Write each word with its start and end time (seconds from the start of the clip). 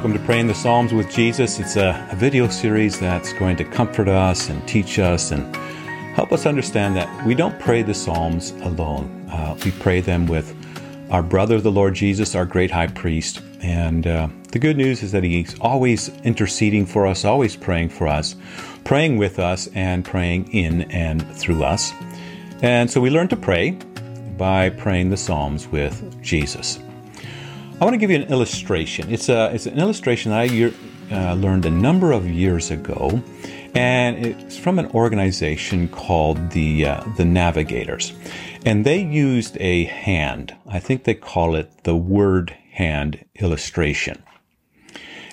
Welcome 0.00 0.18
to 0.18 0.24
Praying 0.24 0.46
the 0.46 0.54
Psalms 0.54 0.94
with 0.94 1.10
Jesus. 1.10 1.58
It's 1.58 1.76
a, 1.76 2.08
a, 2.10 2.16
video 2.16 2.48
series 2.48 2.98
that's 2.98 3.34
going 3.34 3.58
to 3.58 3.64
comfort 3.64 4.08
us 4.08 4.48
and 4.48 4.66
teach 4.66 4.98
us 4.98 5.30
and 5.30 5.54
help 6.14 6.32
us 6.32 6.46
understand 6.46 6.96
that 6.96 7.26
we 7.26 7.34
don't 7.34 7.60
pray 7.60 7.82
the 7.82 7.92
Psalms 7.92 8.52
alone. 8.62 9.28
Uh, 9.30 9.58
we 9.62 9.72
pray 9.72 10.00
them 10.00 10.26
with 10.26 10.56
our 11.10 11.22
brother, 11.22 11.60
the 11.60 11.70
Lord 11.70 11.92
Jesus, 11.92 12.34
our 12.34 12.46
great 12.46 12.70
high 12.70 12.86
priest. 12.86 13.42
And 13.60 14.06
uh, 14.06 14.28
the 14.52 14.58
good 14.58 14.78
news 14.78 15.02
is 15.02 15.12
that 15.12 15.22
he's 15.22 15.60
always 15.60 16.08
interceding 16.24 16.86
for 16.86 17.06
us, 17.06 17.26
always 17.26 17.54
praying 17.54 17.90
for 17.90 18.08
us, 18.08 18.36
praying 18.84 19.18
with 19.18 19.38
us, 19.38 19.68
and 19.74 20.02
praying 20.02 20.50
in 20.54 20.90
and 20.90 21.30
through 21.36 21.62
us. 21.62 21.92
And 22.62 22.90
so 22.90 23.02
we 23.02 23.10
learn 23.10 23.28
to 23.28 23.36
pray 23.36 23.72
by 24.38 24.70
praying 24.70 25.10
the 25.10 25.18
Psalms 25.18 25.68
with 25.68 26.22
Jesus. 26.22 26.78
I 27.80 27.84
want 27.84 27.94
to 27.94 27.98
give 27.98 28.10
you 28.10 28.16
an 28.16 28.30
illustration. 28.30 29.10
It's 29.10 29.30
a 29.30 29.50
it's 29.54 29.64
an 29.64 29.78
illustration 29.78 30.32
that 30.32 30.40
I 30.40 30.72
uh, 31.10 31.34
learned 31.34 31.64
a 31.64 31.70
number 31.70 32.12
of 32.12 32.28
years 32.28 32.70
ago, 32.70 33.22
and 33.74 34.18
it's 34.18 34.58
from 34.58 34.78
an 34.78 34.84
organization 34.88 35.88
called 35.88 36.50
the 36.50 36.84
uh, 36.84 37.02
the 37.16 37.24
Navigators, 37.24 38.12
and 38.66 38.84
they 38.84 39.00
used 39.02 39.56
a 39.60 39.84
hand. 39.84 40.54
I 40.68 40.78
think 40.78 41.04
they 41.04 41.14
call 41.14 41.54
it 41.54 41.84
the 41.84 41.96
word 41.96 42.54
hand 42.72 43.24
illustration. 43.36 44.22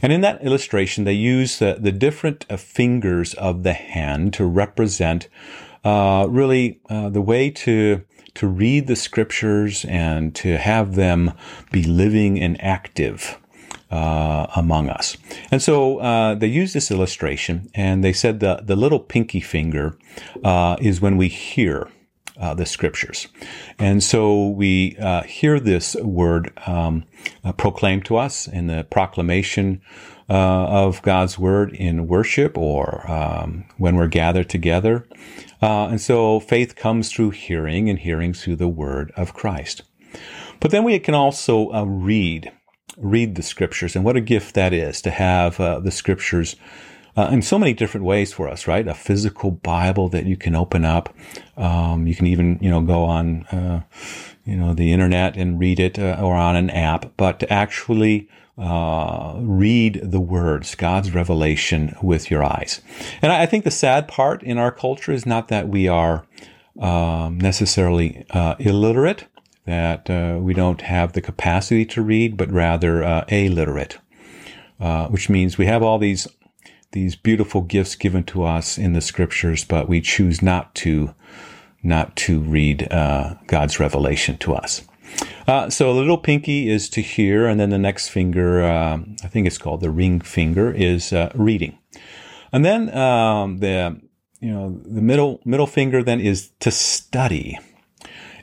And 0.01 0.13
in 0.13 0.21
that 0.21 0.41
illustration, 0.41 1.03
they 1.03 1.13
use 1.13 1.59
the, 1.59 1.75
the 1.77 1.91
different 1.91 2.45
uh, 2.49 2.55
fingers 2.55 3.33
of 3.33 3.63
the 3.63 3.73
hand 3.73 4.33
to 4.35 4.45
represent 4.45 5.27
uh, 5.83 6.27
really 6.29 6.79
uh, 6.89 7.09
the 7.09 7.19
way 7.19 7.49
to 7.49 8.05
to 8.37 8.47
read 8.47 8.87
the 8.87 8.95
scriptures 8.95 9.85
and 9.85 10.33
to 10.35 10.57
have 10.57 10.95
them 10.95 11.31
be 11.71 11.83
living 11.83 12.39
and 12.39 12.61
active 12.61 13.37
uh, 13.91 14.47
among 14.55 14.89
us. 14.89 15.17
And 15.51 15.61
so 15.61 15.99
uh, 15.99 16.35
they 16.35 16.47
used 16.47 16.73
this 16.73 16.91
illustration, 16.91 17.69
and 17.73 18.03
they 18.03 18.13
said 18.13 18.39
the 18.39 18.61
the 18.63 18.75
little 18.75 18.99
pinky 18.99 19.41
finger 19.41 19.97
uh, 20.43 20.75
is 20.79 21.01
when 21.01 21.17
we 21.17 21.27
hear. 21.27 21.87
Uh, 22.39 22.53
the 22.53 22.67
scriptures. 22.67 23.27
And 23.79 24.03
so 24.03 24.49
we 24.49 24.95
uh, 24.97 25.23
hear 25.23 25.59
this 25.59 25.95
word 25.95 26.53
um, 26.67 27.03
uh, 27.43 27.51
proclaimed 27.51 28.05
to 28.05 28.17
us 28.17 28.47
in 28.47 28.67
the 28.67 28.83
proclamation 28.83 29.81
of 30.29 31.01
God's 31.01 31.39
word 31.39 31.73
in 31.73 32.07
worship 32.07 32.55
or 32.55 33.09
um, 33.09 33.65
when 33.77 33.95
we're 33.95 34.07
gathered 34.07 34.49
together. 34.49 35.07
Uh, 35.61 35.87
and 35.87 36.01
so 36.01 36.39
faith 36.39 36.75
comes 36.75 37.11
through 37.11 37.31
hearing 37.31 37.89
and 37.89 37.99
hearing 37.99 38.33
through 38.33 38.57
the 38.57 38.67
word 38.67 39.11
of 39.15 39.33
Christ. 39.33 39.83
But 40.59 40.71
then 40.71 40.83
we 40.83 40.99
can 40.99 41.15
also 41.15 41.71
uh, 41.71 41.85
read, 41.85 42.51
read 42.97 43.35
the 43.35 43.43
scriptures. 43.43 43.95
And 43.95 44.05
what 44.05 44.15
a 44.15 44.21
gift 44.21 44.55
that 44.55 44.73
is 44.73 45.01
to 45.01 45.11
have 45.11 45.59
uh, 45.59 45.79
the 45.79 45.91
scriptures 45.91 46.55
uh, 47.17 47.29
in 47.31 47.41
so 47.41 47.57
many 47.57 47.73
different 47.73 48.05
ways 48.05 48.31
for 48.31 48.47
us, 48.47 48.67
right? 48.67 48.87
A 48.87 48.93
physical 48.93 49.49
Bible 49.51 50.07
that 50.09 50.25
you 50.25 50.37
can 50.37 50.55
open 50.55 50.85
up. 50.85 51.13
Um, 51.57 52.05
you 52.05 52.15
can 52.15 52.27
even, 52.27 52.59
you 52.61 52.69
know, 52.69 52.81
go 52.81 53.03
on, 53.03 53.43
uh, 53.47 53.81
you 54.45 54.55
know, 54.55 54.73
the 54.73 54.93
internet 54.93 55.35
and 55.35 55.59
read 55.59 55.79
it 55.79 55.97
uh, 55.97 56.19
or 56.21 56.35
on 56.35 56.55
an 56.55 56.69
app, 56.69 57.11
but 57.17 57.39
to 57.39 57.51
actually 57.51 58.29
uh, 58.57 59.35
read 59.39 59.99
the 60.03 60.19
words, 60.19 60.75
God's 60.75 61.13
revelation 61.13 61.95
with 62.03 62.29
your 62.29 62.43
eyes. 62.43 62.81
And 63.21 63.31
I 63.31 63.47
think 63.47 63.63
the 63.63 63.71
sad 63.71 64.07
part 64.07 64.43
in 64.43 64.59
our 64.59 64.71
culture 64.71 65.11
is 65.11 65.25
not 65.25 65.47
that 65.47 65.67
we 65.67 65.87
are 65.87 66.25
um, 66.79 67.39
necessarily 67.39 68.25
uh, 68.29 68.55
illiterate, 68.59 69.25
that 69.65 70.09
uh, 70.09 70.37
we 70.39 70.53
don't 70.53 70.81
have 70.81 71.13
the 71.13 71.21
capacity 71.21 71.85
to 71.85 72.01
read, 72.01 72.37
but 72.37 72.51
rather 72.51 73.01
aliterate, 73.29 73.97
uh, 74.79 75.07
which 75.07 75.29
means 75.29 75.57
we 75.57 75.65
have 75.65 75.83
all 75.83 75.97
these 75.97 76.27
these 76.91 77.15
beautiful 77.15 77.61
gifts 77.61 77.95
given 77.95 78.23
to 78.25 78.43
us 78.43 78.77
in 78.77 78.93
the 78.93 79.01
scriptures, 79.01 79.63
but 79.63 79.89
we 79.89 80.01
choose 80.01 80.41
not 80.41 80.73
to 80.75 81.13
not 81.83 82.15
to 82.15 82.39
read 82.39 82.91
uh, 82.91 83.35
God's 83.45 83.79
revelation 83.79 84.37
to 84.39 84.53
us. 84.53 84.81
Uh, 85.47 85.69
so 85.69 85.89
a 85.89 85.93
little 85.93 86.17
pinky 86.17 86.69
is 86.69 86.89
to 86.89 87.01
hear, 87.01 87.47
and 87.47 87.59
then 87.59 87.69
the 87.69 87.77
next 87.77 88.09
finger, 88.09 88.63
uh, 88.63 88.97
I 89.23 89.27
think 89.27 89.47
it's 89.47 89.57
called 89.57 89.81
the 89.81 89.89
ring 89.89 90.19
finger, 90.19 90.71
is 90.71 91.13
uh, 91.13 91.31
reading, 91.33 91.77
and 92.51 92.65
then 92.65 92.95
um, 92.95 93.59
the 93.59 94.01
you 94.39 94.51
know 94.51 94.79
the 94.85 95.01
middle 95.01 95.39
middle 95.45 95.67
finger 95.67 96.03
then 96.03 96.19
is 96.19 96.51
to 96.59 96.71
study, 96.71 97.57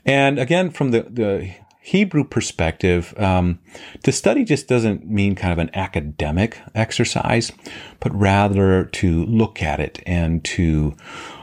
and 0.04 0.38
again 0.38 0.71
from 0.71 0.91
the 0.91 1.03
the 1.03 1.54
Hebrew 1.87 2.25
perspective, 2.25 3.12
um, 3.19 3.59
to 4.05 4.11
study 4.11 4.43
just 4.43 4.69
doesn't 4.69 5.06
mean 5.06 5.34
kind 5.34 5.53
of 5.53 5.59
an 5.59 5.69
academic 5.75 6.59
exercise, 6.75 7.53
but 8.00 8.19
rather 8.19 8.87
to 8.87 9.27
look 9.27 9.62
at 9.62 9.81
it 9.81 10.03
and 10.06 10.43
to 10.47 10.97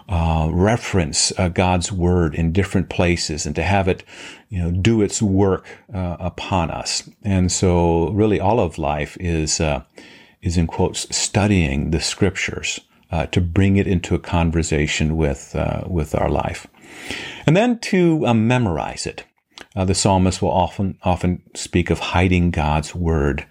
uh, 0.09 0.50
reference 0.52 1.31
uh, 1.38 1.50
God's 1.50 1.91
word 1.91 2.34
in 2.34 2.53
different 2.53 2.90
places 2.90 3.46
and 3.46 3.56
to 3.56 3.62
have 3.62 3.88
it, 3.88 4.03
you 4.50 4.57
know, 4.57 4.72
do 4.72 5.03
its 5.03 5.22
work 5.22 5.68
uh, 5.94 6.18
upon 6.19 6.72
us. 6.72 7.08
And 7.22 7.52
so, 7.52 8.09
really, 8.09 8.40
all 8.40 8.59
of 8.59 8.79
life 8.79 9.16
is 9.19 9.62
uh, 9.62 9.84
is 10.41 10.58
in 10.58 10.66
quotes 10.66 11.16
studying 11.16 11.91
the 11.91 12.02
scriptures 12.02 12.79
uh, 13.12 13.28
to 13.28 13.41
bring 13.41 13.78
it 13.78 13.85
into 13.85 14.16
a 14.16 14.19
conversation 14.19 15.18
with 15.18 15.56
uh, 15.56 15.84
with 15.85 16.16
our 16.16 16.29
life, 16.31 16.66
and 17.46 17.56
then 17.56 17.78
to 17.78 18.34
memorize 18.34 19.06
it. 19.06 19.23
The 19.75 19.95
psalmist 19.95 20.41
will 20.41 20.51
often 20.51 20.97
often 21.03 21.41
speak 21.55 21.89
of 21.89 21.99
hiding 21.99 22.51
God's 22.51 22.93
word 22.93 23.45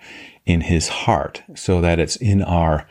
in 0.47 0.63
his 0.63 0.89
heart 0.89 1.43
so 1.55 1.81
that 1.81 1.99
it's 1.99 2.17
in 2.17 2.43
our 2.43 2.87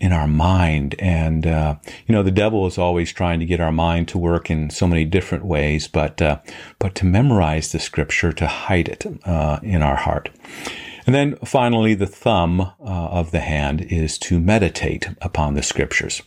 in 0.00 0.12
our 0.12 0.26
mind. 0.26 0.94
And, 0.98 1.46
uh, 1.46 1.76
you 2.06 2.14
know, 2.14 2.22
the 2.22 2.30
devil 2.30 2.66
is 2.66 2.78
always 2.78 3.12
trying 3.12 3.40
to 3.40 3.46
get 3.46 3.60
our 3.60 3.72
mind 3.72 4.08
to 4.08 4.18
work 4.18 4.50
in 4.50 4.68
so 4.70 4.86
many 4.86 5.04
different 5.04 5.44
ways, 5.44 5.88
but, 5.88 6.20
uh, 6.20 6.40
but 6.78 6.94
to 6.96 7.06
memorize 7.06 7.72
the 7.72 7.78
scripture, 7.78 8.32
to 8.32 8.46
hide 8.46 8.88
it, 8.88 9.06
uh, 9.24 9.60
in 9.62 9.82
our 9.82 9.96
heart. 9.96 10.30
And 11.06 11.14
then 11.14 11.36
finally, 11.44 11.94
the 11.94 12.06
thumb 12.06 12.60
uh, 12.60 12.72
of 12.80 13.30
the 13.30 13.40
hand 13.40 13.82
is 13.82 14.18
to 14.18 14.40
meditate 14.40 15.08
upon 15.20 15.54
the 15.54 15.62
scriptures. 15.62 16.22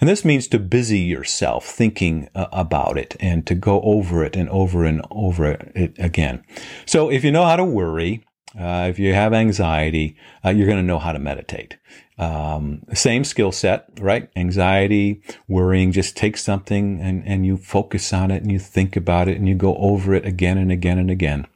And 0.00 0.08
this 0.08 0.24
means 0.24 0.46
to 0.48 0.58
busy 0.58 1.00
yourself 1.00 1.66
thinking 1.66 2.28
uh, 2.34 2.46
about 2.52 2.96
it 2.98 3.16
and 3.18 3.46
to 3.46 3.54
go 3.54 3.80
over 3.82 4.24
it 4.24 4.36
and 4.36 4.48
over 4.50 4.84
and 4.84 5.02
over 5.10 5.46
it 5.74 5.96
again. 5.98 6.44
So 6.86 7.10
if 7.10 7.24
you 7.24 7.32
know 7.32 7.44
how 7.44 7.56
to 7.56 7.64
worry, 7.64 8.24
uh, 8.58 8.86
if 8.90 8.98
you 8.98 9.14
have 9.14 9.32
anxiety, 9.32 10.16
uh, 10.44 10.50
you're 10.50 10.66
going 10.66 10.78
to 10.78 10.82
know 10.82 10.98
how 10.98 11.12
to 11.12 11.18
meditate. 11.18 11.78
Um, 12.18 12.82
same 12.92 13.24
skill 13.24 13.50
set, 13.50 13.88
right? 13.98 14.28
Anxiety, 14.36 15.22
worrying, 15.48 15.90
just 15.92 16.16
take 16.16 16.36
something 16.36 17.00
and, 17.00 17.22
and 17.26 17.46
you 17.46 17.56
focus 17.56 18.12
on 18.12 18.30
it 18.30 18.42
and 18.42 18.52
you 18.52 18.58
think 18.58 18.94
about 18.94 19.28
it 19.28 19.38
and 19.38 19.48
you 19.48 19.54
go 19.54 19.74
over 19.76 20.14
it 20.14 20.26
again 20.26 20.58
and 20.58 20.70
again 20.70 20.98
and 20.98 21.10
again. 21.10 21.46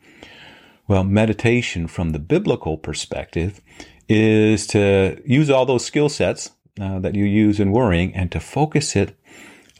Well, 0.88 1.04
meditation 1.04 1.88
from 1.88 2.10
the 2.10 2.18
biblical 2.18 2.76
perspective 2.76 3.60
is 4.08 4.66
to 4.68 5.20
use 5.24 5.50
all 5.50 5.66
those 5.66 5.84
skill 5.84 6.08
sets 6.08 6.52
uh, 6.80 7.00
that 7.00 7.14
you 7.14 7.24
use 7.24 7.58
in 7.58 7.72
worrying 7.72 8.14
and 8.14 8.30
to 8.32 8.40
focus 8.40 8.94
it 8.94 9.16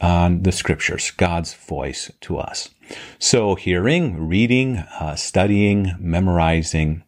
on 0.01 0.43
the 0.43 0.51
scriptures, 0.51 1.11
God's 1.11 1.53
voice 1.53 2.11
to 2.21 2.37
us. 2.37 2.69
So 3.19 3.55
hearing, 3.55 4.27
reading, 4.27 4.77
uh, 4.77 5.15
studying, 5.15 5.95
memorizing, 5.99 7.03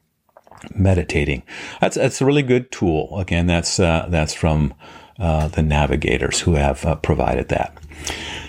meditating. 0.74 1.44
That's 1.80 1.96
that's 1.96 2.22
a 2.22 2.26
really 2.26 2.44
good 2.44 2.72
tool. 2.72 3.18
Again, 3.20 3.48
that's 3.48 3.80
uh, 3.80 4.08
that's 4.10 4.34
from 4.34 4.74
uh, 5.20 5.50
the 5.50 5.62
navigators 5.62 6.42
who 6.42 6.54
have 6.54 6.86
uh, 6.86 6.96
provided 6.96 7.50
that. 7.50 7.78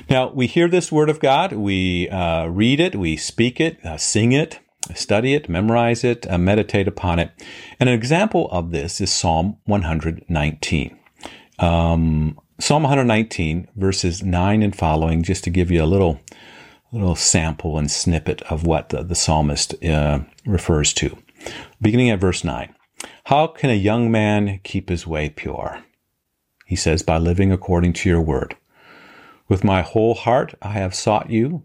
Now 0.09 0.31
we 0.31 0.47
hear 0.47 0.69
this 0.69 0.91
word 0.91 1.11
of 1.11 1.21
God, 1.21 1.53
we 1.53 2.09
uh, 2.09 2.47
read 2.47 2.81
it, 2.81 2.97
we 2.97 3.17
speak 3.17 3.61
it, 3.61 3.79
sing 3.99 4.33
it, 4.33 4.59
study 4.95 5.35
it, 5.35 5.49
memorize 5.49 6.05
it, 6.05 6.31
uh, 6.31 6.39
meditate 6.39 6.89
upon 6.89 7.19
it. 7.19 7.31
And 7.79 7.89
an 7.89 7.95
example 7.95 8.49
of 8.51 8.71
this 8.71 9.01
is 9.01 9.13
Psalm 9.13 9.57
119. 9.67 10.99
Um, 11.59 12.39
Psalm 12.59 12.83
119, 12.83 13.69
verses 13.77 14.23
9 14.23 14.63
and 14.63 14.77
following, 14.77 15.23
just 15.23 15.45
to 15.45 15.51
give 15.51 15.71
you 15.71 15.83
a 15.83 15.87
little 15.87 16.21
little 16.93 17.15
sample 17.15 17.79
and 17.79 17.89
snippet 17.91 18.43
of 18.43 18.67
what 18.67 18.89
the, 18.89 19.03
the 19.05 19.15
psalmist 19.15 19.75
refers 20.45 20.93
to. 20.93 21.17
Beginning 21.81 22.11
at 22.11 22.21
verse 22.21 22.43
9. 22.43 22.75
How 23.25 23.47
can 23.47 23.71
a 23.71 23.75
young 23.75 24.11
man 24.11 24.61
keep 24.65 24.89
his 24.89 25.07
way 25.07 25.31
pure? 25.31 25.85
He 26.67 26.77
says, 26.77 27.03
by 27.03 27.19
living 27.19 27.53
according 27.53 27.93
to 27.95 28.09
your 28.09 28.21
word. 28.21 28.57
With 29.49 29.65
my 29.65 29.83
whole 29.83 30.15
heart 30.15 30.55
I 30.63 30.73
have 30.73 30.95
sought 30.95 31.31
you. 31.31 31.63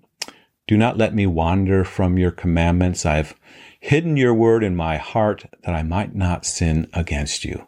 Do 0.68 0.78
not 0.78 0.98
let 0.98 1.14
me 1.14 1.28
wander 1.28 1.84
from 1.84 2.18
your 2.18 2.32
commandments. 2.32 3.06
I 3.06 3.18
have 3.18 3.36
hidden 3.80 4.18
your 4.18 4.34
word 4.34 4.64
in 4.64 4.76
my 4.76 4.98
heart 4.98 5.46
that 5.64 5.76
I 5.76 5.84
might 5.84 6.16
not 6.16 6.46
sin 6.46 6.90
against 6.92 7.46
you. 7.46 7.68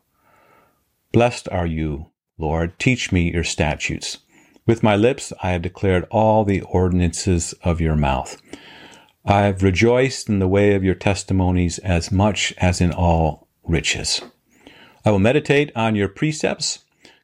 Blessed 1.12 1.48
are 1.50 1.68
you, 1.68 2.08
Lord. 2.40 2.80
Teach 2.80 3.12
me 3.12 3.32
your 3.32 3.44
statutes. 3.44 4.18
With 4.66 4.82
my 4.82 4.96
lips 4.96 5.32
I 5.44 5.52
have 5.52 5.62
declared 5.62 6.08
all 6.10 6.44
the 6.44 6.62
ordinances 6.62 7.54
of 7.64 7.80
your 7.80 7.96
mouth. 7.96 8.42
I 9.24 9.44
have 9.44 9.62
rejoiced 9.62 10.28
in 10.28 10.40
the 10.40 10.48
way 10.48 10.74
of 10.74 10.84
your 10.84 10.96
testimonies 10.96 11.78
as 11.80 12.12
much 12.12 12.54
as 12.58 12.82
in 12.82 12.92
all 12.92 13.48
riches. 13.64 14.22
I 15.06 15.12
will 15.12 15.20
meditate 15.20 15.72
on 15.76 15.96
your 15.96 16.08
precepts, 16.08 16.80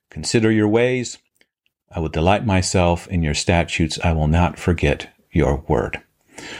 consider 0.09 0.51
your 0.51 0.67
ways. 0.67 1.17
I 1.89 1.99
will 1.99 2.09
delight 2.09 2.45
myself 2.45 3.07
in 3.07 3.23
your 3.23 3.33
statutes. 3.33 3.99
I 4.03 4.13
will 4.13 4.27
not 4.27 4.59
forget 4.59 5.12
your 5.33 5.63
word. 5.67 6.01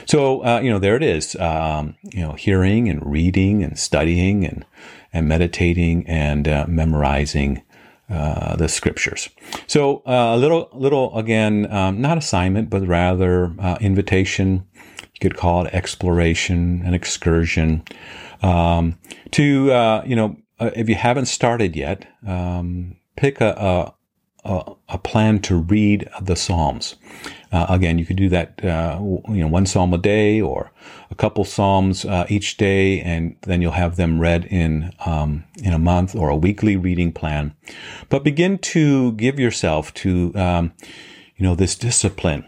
So, 0.05 0.43
uh, 0.43 0.59
you 0.59 0.69
know, 0.69 0.79
there 0.79 0.95
it 0.95 1.03
is. 1.03 1.35
Um, 1.35 1.95
you 2.03 2.21
know, 2.21 2.33
hearing 2.33 2.89
and 2.89 3.05
reading 3.05 3.63
and 3.63 3.77
studying 3.77 4.45
and, 4.45 4.65
and 5.11 5.27
meditating 5.27 6.07
and 6.07 6.47
uh, 6.47 6.65
memorizing 6.67 7.63
uh, 8.09 8.55
the 8.55 8.67
scriptures. 8.67 9.29
So, 9.67 10.03
uh, 10.05 10.35
a 10.35 10.37
little, 10.37 10.69
little 10.73 11.17
again, 11.17 11.71
um, 11.71 12.01
not 12.01 12.17
assignment, 12.17 12.69
but 12.69 12.85
rather 12.87 13.53
uh, 13.59 13.77
invitation. 13.81 14.67
You 14.75 15.19
could 15.21 15.37
call 15.37 15.65
it 15.65 15.73
exploration, 15.73 16.81
an 16.85 16.93
excursion. 16.93 17.83
Um, 18.41 18.99
to, 19.31 19.71
uh, 19.71 20.03
you 20.05 20.15
know, 20.15 20.37
if 20.59 20.89
you 20.89 20.95
haven't 20.95 21.25
started 21.25 21.75
yet, 21.75 22.05
um, 22.27 22.97
pick 23.15 23.41
a, 23.41 23.49
a, 23.49 23.93
a, 24.45 24.98
plan 24.98 25.40
to 25.40 25.57
read 25.57 26.10
the 26.22 26.36
Psalms. 26.36 26.95
Uh, 27.51 27.66
again, 27.69 28.00
you 28.00 28.06
could 28.06 28.16
do 28.16 28.30
that, 28.30 28.63
uh, 28.63 28.98
you 29.01 29.42
know, 29.42 29.48
one 29.48 29.66
psalm 29.66 29.94
a 29.94 29.98
day 29.98 30.42
or 30.42 30.72
a 31.12 31.16
couple 31.16 31.45
psalms 31.45 32.04
uh, 32.04 32.25
each 32.28 32.57
day, 32.57 33.00
and 33.01 33.36
then 33.42 33.62
you'll 33.62 33.72
have 33.72 33.95
them 33.95 34.19
read 34.19 34.45
in 34.45 34.92
um, 35.06 35.44
in 35.62 35.72
a 35.72 35.80
month 35.80 36.16
or 36.16 36.30
a 36.30 36.36
weekly 36.36 36.75
reading 36.75 37.12
plan. 37.12 37.54
But 38.10 38.24
begin 38.24 38.57
to 38.60 39.12
give 39.13 39.40
yourself 39.40 39.94
to, 39.95 40.34
um, 40.36 40.74
you 41.38 41.45
know, 41.45 41.56
this 41.56 41.75
discipline 41.75 42.44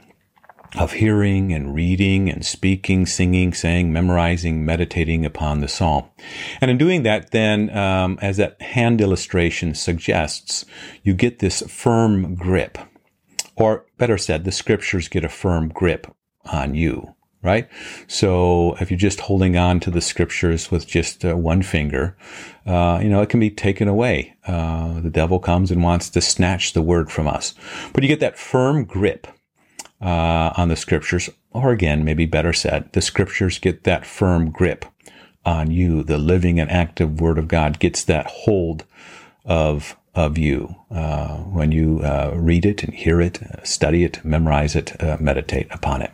of 0.77 0.93
hearing 0.93 1.53
and 1.53 1.73
reading 1.73 2.29
and 2.29 2.45
speaking, 2.45 3.05
singing, 3.05 3.53
saying, 3.53 3.93
memorizing, 3.93 4.65
meditating 4.65 5.25
upon 5.25 5.61
the 5.61 5.67
psalm. 5.67 6.05
And 6.59 6.69
in 6.69 6.77
doing 6.77 7.03
that, 7.03 7.31
then, 7.31 7.75
um, 7.75 8.19
as 8.21 8.37
that 8.37 8.61
hand 8.61 9.01
illustration 9.01 9.73
suggests, 9.75 10.65
you 11.03 11.13
get 11.13 11.39
this 11.39 11.61
firm 11.61 12.35
grip. 12.35 12.77
Or 13.55 13.85
better 13.97 14.17
said, 14.17 14.43
the 14.43 14.51
scriptures 14.51 15.07
get 15.07 15.23
a 15.23 15.29
firm 15.29 15.69
grip 15.69 16.13
on 16.51 16.75
you, 16.75 17.15
right? 17.41 17.69
So 18.07 18.75
if 18.81 18.91
you're 18.91 18.97
just 18.97 19.21
holding 19.21 19.55
on 19.55 19.79
to 19.81 19.91
the 19.91 20.01
scriptures 20.01 20.71
with 20.71 20.85
just 20.85 21.23
uh, 21.23 21.37
one 21.37 21.61
finger, 21.61 22.17
uh, 22.65 22.99
you 23.01 23.07
know, 23.07 23.21
it 23.21 23.29
can 23.29 23.39
be 23.39 23.49
taken 23.49 23.87
away. 23.87 24.35
Uh, 24.45 24.99
the 24.99 25.09
devil 25.09 25.39
comes 25.39 25.71
and 25.71 25.81
wants 25.81 26.09
to 26.09 26.21
snatch 26.21 26.73
the 26.73 26.81
word 26.81 27.09
from 27.09 27.27
us. 27.27 27.53
But 27.93 28.03
you 28.03 28.09
get 28.09 28.19
that 28.19 28.37
firm 28.37 28.83
grip 28.83 29.27
uh, 30.05 30.53
on 30.55 30.69
the 30.69 30.75
scriptures, 30.75 31.29
or 31.51 31.71
again, 31.71 32.05
maybe 32.05 32.27
better 32.27 32.53
said, 32.53 32.93
the 32.93 33.01
scriptures 33.01 33.57
get 33.57 33.83
that 33.83 34.05
firm 34.05 34.51
grip 34.51 34.85
on 35.43 35.71
you. 35.71 36.03
The 36.03 36.19
living 36.19 36.59
and 36.59 36.69
active 36.69 37.19
Word 37.19 37.39
of 37.39 37.47
God 37.47 37.79
gets 37.79 38.03
that 38.03 38.27
hold 38.27 38.85
of 39.43 39.97
of 40.13 40.37
you 40.37 40.75
uh, 40.91 41.37
when 41.39 41.73
you 41.73 41.99
uh, 41.99 42.31
read 42.35 42.65
it 42.65 42.83
and 42.83 42.93
hear 42.93 43.19
it, 43.19 43.39
study 43.63 44.05
it, 44.05 44.23
memorize 44.23 44.73
it, 44.73 45.03
uh, 45.03 45.17
meditate 45.19 45.67
upon 45.71 46.01
it. 46.01 46.11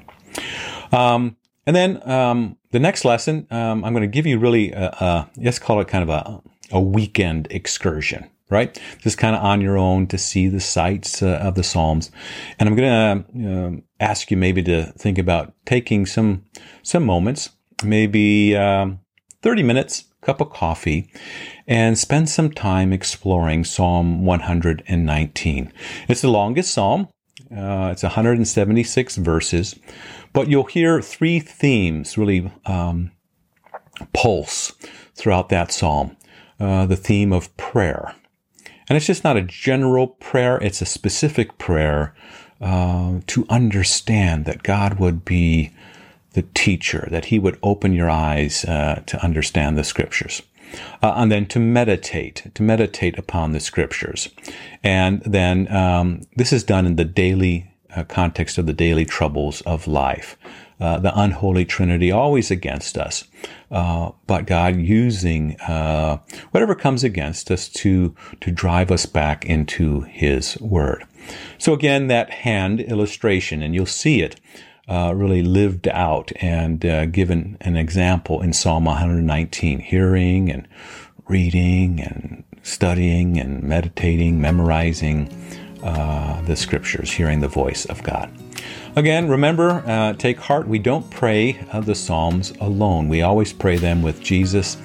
Um, 0.91 1.37
and 1.67 1.75
then 1.75 2.09
um, 2.09 2.57
the 2.71 2.79
next 2.79 3.05
lesson, 3.05 3.45
um, 3.51 3.85
I'm 3.85 3.93
going 3.93 4.01
to 4.01 4.07
give 4.07 4.25
you 4.25 4.39
really, 4.39 4.71
a, 4.71 4.85
a, 4.85 5.29
let's 5.37 5.59
call 5.59 5.79
it 5.81 5.87
kind 5.87 6.01
of 6.01 6.09
a, 6.09 6.41
a 6.71 6.81
weekend 6.81 7.47
excursion 7.51 8.27
right? 8.51 8.79
Just 8.99 9.17
kind 9.17 9.35
of 9.35 9.43
on 9.43 9.61
your 9.61 9.77
own 9.77 10.05
to 10.07 10.17
see 10.17 10.47
the 10.47 10.59
sights 10.59 11.23
uh, 11.23 11.39
of 11.41 11.55
the 11.55 11.63
Psalms. 11.63 12.11
And 12.59 12.69
I'm 12.69 12.75
going 12.75 13.25
to 13.33 13.79
uh, 13.79 13.81
ask 13.99 14.29
you 14.29 14.37
maybe 14.37 14.61
to 14.63 14.85
think 14.97 15.17
about 15.17 15.53
taking 15.65 16.05
some 16.05 16.45
some 16.83 17.05
moments, 17.05 17.49
maybe 17.83 18.55
um, 18.55 18.99
30 19.41 19.63
minutes, 19.63 20.05
cup 20.21 20.41
of 20.41 20.51
coffee, 20.51 21.11
and 21.67 21.97
spend 21.97 22.29
some 22.29 22.51
time 22.51 22.93
exploring 22.93 23.63
Psalm 23.63 24.25
119. 24.25 25.73
It's 26.07 26.21
the 26.21 26.29
longest 26.29 26.73
psalm. 26.73 27.07
Uh, 27.55 27.89
it's 27.91 28.03
176 28.03 29.15
verses, 29.17 29.77
but 30.31 30.47
you'll 30.47 30.65
hear 30.65 31.01
three 31.01 31.39
themes 31.39 32.17
really 32.17 32.49
um, 32.65 33.11
pulse 34.13 34.71
throughout 35.15 35.49
that 35.49 35.71
psalm. 35.71 36.15
Uh, 36.59 36.85
the 36.85 36.95
theme 36.95 37.33
of 37.33 37.55
prayer, 37.57 38.15
and 38.91 38.97
it's 38.97 39.07
just 39.07 39.23
not 39.23 39.37
a 39.37 39.41
general 39.41 40.05
prayer, 40.05 40.57
it's 40.57 40.81
a 40.81 40.85
specific 40.85 41.57
prayer 41.57 42.13
uh, 42.59 43.21
to 43.25 43.45
understand 43.49 44.43
that 44.43 44.63
God 44.63 44.99
would 44.99 45.23
be 45.23 45.71
the 46.33 46.41
teacher, 46.53 47.07
that 47.09 47.23
He 47.23 47.39
would 47.39 47.57
open 47.63 47.93
your 47.93 48.09
eyes 48.09 48.65
uh, 48.65 49.01
to 49.05 49.23
understand 49.23 49.77
the 49.77 49.85
scriptures. 49.85 50.41
Uh, 51.01 51.13
and 51.15 51.31
then 51.31 51.45
to 51.45 51.57
meditate, 51.57 52.51
to 52.53 52.63
meditate 52.63 53.17
upon 53.17 53.53
the 53.53 53.61
scriptures. 53.61 54.27
And 54.83 55.21
then 55.21 55.73
um, 55.73 56.23
this 56.35 56.51
is 56.51 56.65
done 56.65 56.85
in 56.85 56.97
the 56.97 57.05
daily 57.05 57.70
uh, 57.95 58.03
context 58.03 58.57
of 58.57 58.65
the 58.65 58.73
daily 58.73 59.05
troubles 59.05 59.61
of 59.61 59.87
life. 59.87 60.37
Uh, 60.79 60.97
the 60.97 61.17
unholy 61.19 61.63
trinity 61.63 62.11
always 62.11 62.49
against 62.49 62.97
us, 62.97 63.25
uh, 63.69 64.09
but 64.25 64.47
God 64.47 64.77
using 64.77 65.55
uh, 65.61 66.17
whatever 66.49 66.73
comes 66.73 67.03
against 67.03 67.51
us 67.51 67.69
to 67.69 68.15
to 68.39 68.51
drive 68.51 68.89
us 68.89 69.05
back 69.05 69.45
into 69.45 70.01
His 70.01 70.59
Word. 70.59 71.05
So 71.59 71.73
again, 71.73 72.07
that 72.07 72.31
hand 72.31 72.79
illustration, 72.79 73.61
and 73.61 73.75
you'll 73.75 73.85
see 73.85 74.21
it 74.21 74.39
uh, 74.89 75.13
really 75.15 75.43
lived 75.43 75.87
out 75.87 76.31
and 76.41 76.85
uh, 76.85 77.05
given 77.05 77.57
an 77.61 77.77
example 77.77 78.41
in 78.41 78.51
Psalm 78.51 78.85
119, 78.85 79.79
hearing 79.79 80.49
and 80.49 80.67
reading 81.27 82.01
and 82.01 82.43
studying 82.63 83.39
and 83.39 83.63
meditating, 83.63 84.41
memorizing 84.41 85.29
the 85.81 86.55
Scriptures, 86.55 87.11
hearing 87.11 87.39
the 87.39 87.47
voice 87.47 87.85
of 87.85 88.01
God. 88.03 88.31
Again, 88.95 89.29
remember, 89.29 89.83
uh, 89.87 90.13
take 90.13 90.37
heart. 90.37 90.67
We 90.67 90.77
don't 90.77 91.09
pray 91.09 91.65
uh, 91.71 91.79
the 91.79 91.95
Psalms 91.95 92.51
alone. 92.59 93.07
We 93.07 93.21
always 93.21 93.53
pray 93.53 93.77
them 93.77 94.01
with 94.01 94.21
Jesus, 94.21 94.77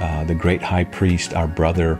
uh, 0.00 0.24
the 0.24 0.34
great 0.34 0.62
high 0.62 0.84
priest, 0.84 1.34
our 1.34 1.46
brother. 1.46 1.98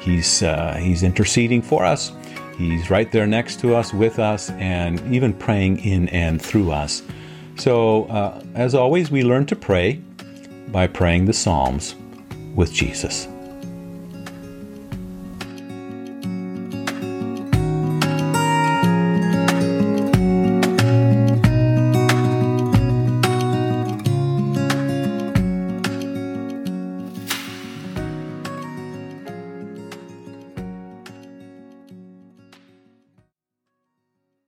He's, 0.00 0.42
uh, 0.42 0.74
he's 0.74 1.02
interceding 1.04 1.62
for 1.62 1.84
us. 1.84 2.12
He's 2.58 2.90
right 2.90 3.10
there 3.10 3.26
next 3.26 3.60
to 3.60 3.74
us, 3.74 3.94
with 3.94 4.18
us, 4.18 4.50
and 4.50 5.00
even 5.14 5.32
praying 5.32 5.84
in 5.84 6.08
and 6.08 6.42
through 6.42 6.72
us. 6.72 7.02
So, 7.56 8.04
uh, 8.06 8.42
as 8.54 8.74
always, 8.74 9.10
we 9.10 9.22
learn 9.22 9.46
to 9.46 9.56
pray 9.56 10.00
by 10.68 10.88
praying 10.88 11.26
the 11.26 11.32
Psalms 11.32 11.94
with 12.54 12.72
Jesus. 12.72 13.28